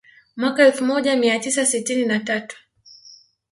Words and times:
Mwaka 0.37 0.65
elfu 0.65 0.85
moja 0.85 1.15
mia 1.15 1.39
tisa 1.39 1.65
sitini 1.65 2.05
na 2.05 2.19
tatu 2.19 2.57